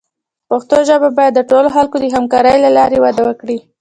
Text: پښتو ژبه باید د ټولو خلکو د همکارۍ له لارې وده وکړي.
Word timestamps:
پښتو 0.49 0.77
ژبه 0.87 1.09
باید 1.17 1.33
د 1.35 1.41
ټولو 1.49 1.67
خلکو 1.75 1.95
د 1.99 2.05
همکارۍ 2.15 2.55
له 2.65 2.69
لارې 2.77 2.97
وده 3.03 3.21
وکړي. 3.25 3.57